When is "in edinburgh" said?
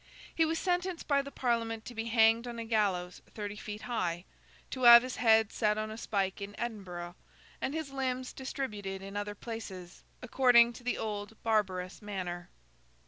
6.41-7.13